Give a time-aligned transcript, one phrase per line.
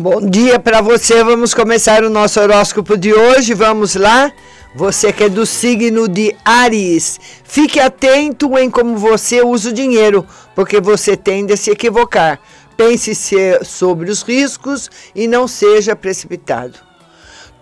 [0.00, 1.22] Bom dia para você.
[1.22, 3.52] Vamos começar o nosso horóscopo de hoje.
[3.52, 4.32] Vamos lá?
[4.74, 10.26] Você que é do signo de Ares, fique atento em como você usa o dinheiro,
[10.54, 12.40] porque você tende a se equivocar.
[12.78, 13.14] Pense
[13.62, 16.78] sobre os riscos e não seja precipitado.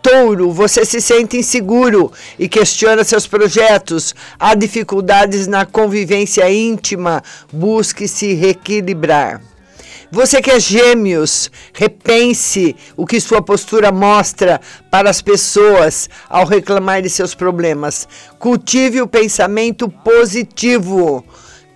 [0.01, 4.15] Touro, você se sente inseguro e questiona seus projetos.
[4.39, 7.21] Há dificuldades na convivência íntima.
[7.53, 9.48] Busque se reequilibrar.
[10.11, 14.59] Você que é gêmeos, repense o que sua postura mostra
[14.91, 18.09] para as pessoas ao reclamar de seus problemas.
[18.39, 21.23] Cultive o pensamento positivo.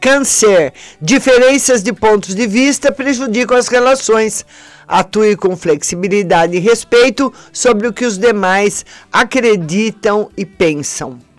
[0.00, 4.46] Câncer, diferenças de pontos de vista prejudicam as relações.
[4.88, 11.31] Atue com flexibilidade e respeito sobre o que os demais acreditam e pensam.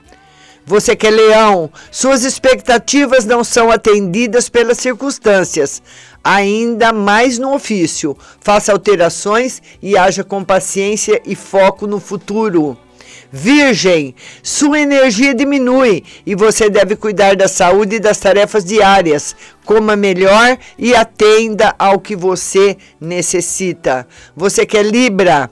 [0.65, 5.81] Você que é leão, suas expectativas não são atendidas pelas circunstâncias
[6.23, 8.17] ainda mais no ofício.
[8.39, 12.77] Faça alterações e haja com paciência e foco no futuro.
[13.35, 14.13] Virgem,
[14.43, 19.35] sua energia diminui e você deve cuidar da saúde e das tarefas diárias.
[19.65, 24.07] Coma melhor e atenda ao que você necessita.
[24.35, 25.49] Você que é Libra,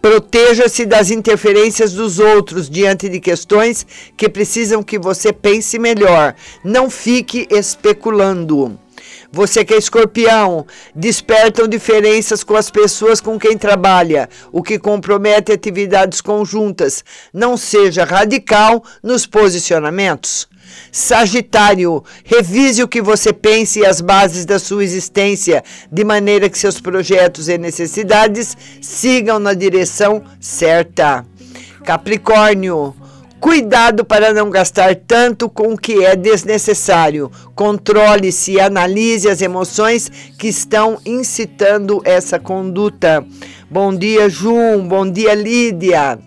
[0.00, 3.86] Proteja-se das interferências dos outros diante de questões
[4.16, 6.34] que precisam que você pense melhor.
[6.64, 8.78] Não fique especulando.
[9.30, 15.52] Você que é escorpião, despertam diferenças com as pessoas com quem trabalha, o que compromete
[15.52, 17.04] atividades conjuntas.
[17.32, 20.48] Não seja radical nos posicionamentos.
[20.90, 26.58] Sagitário, revise o que você pensa e as bases da sua existência, de maneira que
[26.58, 31.24] seus projetos e necessidades sigam na direção certa.
[31.84, 32.94] Capricórnio,
[33.40, 37.30] Cuidado para não gastar tanto com o que é desnecessário.
[37.54, 43.24] Controle-se e analise as emoções que estão incitando essa conduta.
[43.70, 44.88] Bom dia, Jun.
[44.88, 46.18] Bom dia, Lídia.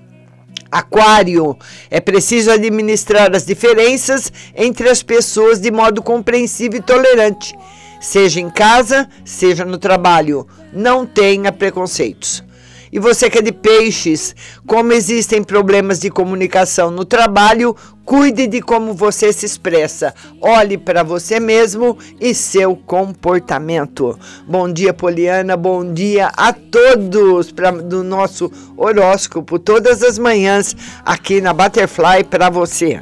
[0.71, 1.57] Aquário,
[1.89, 7.53] é preciso administrar as diferenças entre as pessoas de modo compreensivo e tolerante,
[7.99, 10.47] seja em casa, seja no trabalho.
[10.71, 12.43] Não tenha preconceitos.
[12.91, 14.35] E você que é de peixes,
[14.67, 20.13] como existem problemas de comunicação no trabalho, cuide de como você se expressa.
[20.41, 24.19] Olhe para você mesmo e seu comportamento.
[24.45, 25.55] Bom dia, Poliana.
[25.55, 30.75] Bom dia a todos pra, do nosso horóscopo, todas as manhãs
[31.05, 33.01] aqui na Butterfly para você.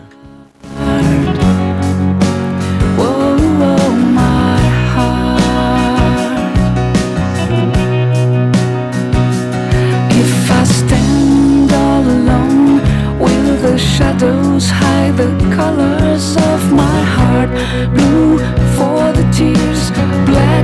[14.70, 17.50] Hide the colors of my heart.
[17.96, 18.38] Blue
[18.76, 19.92] for the tears,
[20.26, 20.59] black.